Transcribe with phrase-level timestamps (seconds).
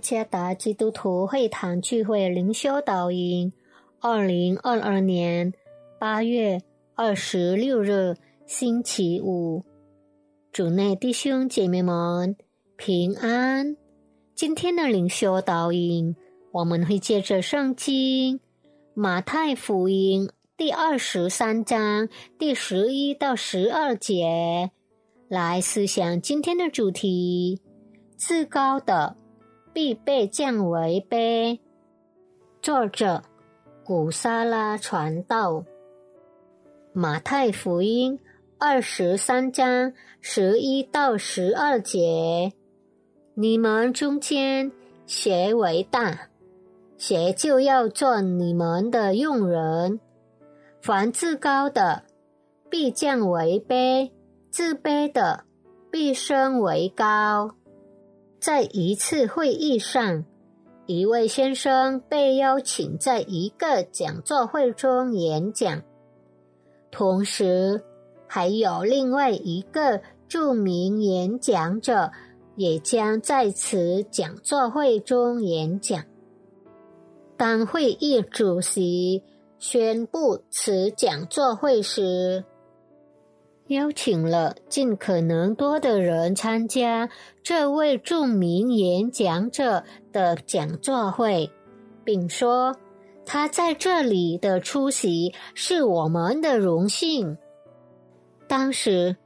[0.00, 3.52] 耶加达基督徒会堂聚会灵修导引，
[4.00, 5.52] 二零二二年
[5.98, 6.62] 八月
[6.94, 8.14] 二十六日
[8.46, 9.62] 星期五，
[10.52, 12.34] 主内弟兄姐妹们
[12.78, 13.76] 平安。
[14.34, 16.16] 今天的灵修导引，
[16.52, 18.40] 我们会借着圣经
[18.94, 22.08] 马太福音第二十三章
[22.38, 24.70] 第十一到十二节
[25.28, 27.60] 来思想今天的主题：
[28.16, 29.19] 至高的。
[29.72, 31.58] 必被降为卑。
[32.60, 33.22] 作者：
[33.84, 35.64] 古沙拉传道。
[36.92, 38.18] 马太福音
[38.58, 42.52] 二十三章十一到十二节：
[43.34, 44.72] 你们中间
[45.06, 46.28] 谁为大，
[46.98, 50.00] 谁就要做你们的用人。
[50.82, 52.02] 凡自高的，
[52.68, 54.10] 必降为卑；
[54.50, 55.44] 自卑的，
[55.90, 57.54] 必升为高。
[58.40, 60.24] 在一次会议上，
[60.86, 65.82] 一位先生被邀请在一个讲座会中演讲，
[66.90, 67.82] 同时
[68.26, 72.10] 还有另外一个著名演讲者
[72.56, 76.02] 也将在此讲座会中演讲。
[77.36, 79.22] 当会议主席
[79.58, 82.44] 宣布此讲座会时，
[83.70, 87.08] 邀请了尽可能多的人参加
[87.40, 91.48] 这位著名演讲者的讲座会，
[92.02, 92.74] 并说
[93.24, 97.38] 他在这里的出席是我们的荣幸。
[98.48, 99.16] 当时，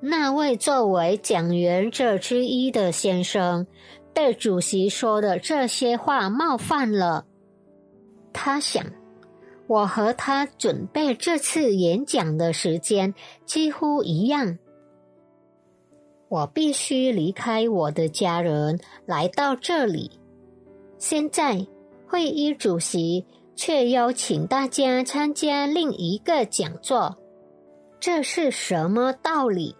[0.00, 3.66] 那位作为讲员者之一的先生
[4.12, 7.24] 被主席说的这些话冒犯了，
[8.34, 8.84] 他想。
[9.68, 14.58] 我和他准备这次演讲的时间几乎一样。
[16.28, 20.20] 我必须离开我的家人来到这里。
[20.98, 21.66] 现在
[22.06, 23.26] 会议主席
[23.56, 27.16] 却邀请大家参加另一个讲座，
[27.98, 29.74] 这是什么道理？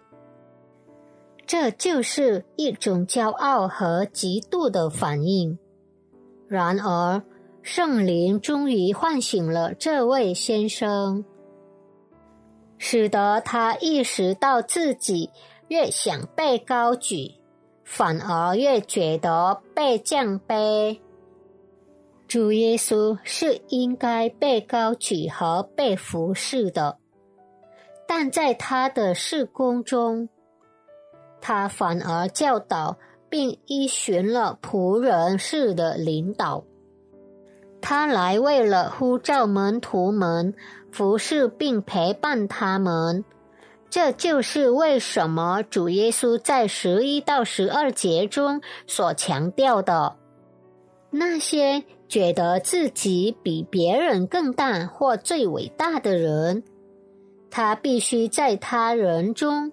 [1.45, 5.57] 这就是一种骄傲和嫉妒的反应。
[6.49, 7.23] 然而。
[7.69, 11.25] 圣灵终于唤醒了这位先生，
[12.77, 15.29] 使得他意识到自己
[15.67, 17.33] 越想被高举，
[17.83, 20.97] 反而越觉得被降卑。
[22.25, 26.97] 主耶稣是应该被高举和被服侍的，
[28.07, 30.29] 但在他的事工中，
[31.41, 32.97] 他反而教导
[33.29, 36.63] 并依循了仆人式的领导。
[37.89, 40.53] 他来为了呼召门徒们
[40.91, 43.23] 服侍并陪伴他们，
[43.89, 50.17] 这就是为什么主耶稣在十一到十二节中所强调的：
[51.11, 56.65] 那些觉得自己比别人更大或最伟大的人，
[57.49, 59.71] 他必须在他人中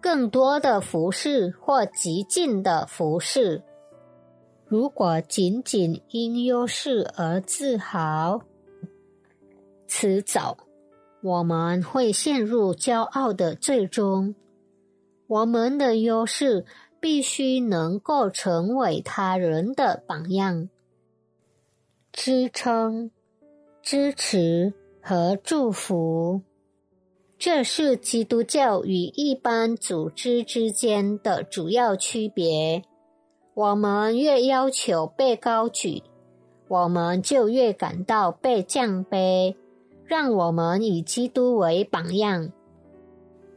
[0.00, 3.64] 更多的服侍或极尽的服侍。
[4.68, 8.40] 如果仅仅因优势而自豪，
[9.86, 10.56] 迟早
[11.22, 14.34] 我们会陷入骄傲的最终。
[15.28, 16.66] 我们的优势
[16.98, 20.68] 必须能够成为他人的榜样，
[22.12, 23.12] 支撑、
[23.80, 26.42] 支持和祝福。
[27.38, 32.82] 这是基督教与一般组织之间的主要区别。
[33.56, 36.02] 我们越要求被高举，
[36.68, 39.56] 我们就越感到被降卑。
[40.04, 42.52] 让我们以基督为榜样。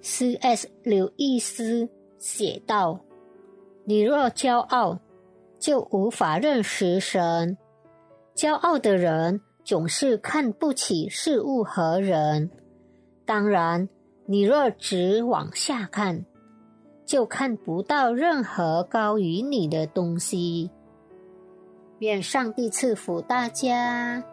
[0.01, 0.69] C.S.
[0.83, 3.01] 刘易斯写道
[3.83, 4.99] ：“你若骄傲，
[5.59, 7.57] 就无法认识神。
[8.33, 12.49] 骄傲的人总是看不起事物和人。
[13.25, 13.89] 当然，
[14.25, 16.23] 你若只往下看。”
[17.09, 20.69] 就看不到任何高于你的东西。
[21.97, 24.23] 愿上帝赐福大家。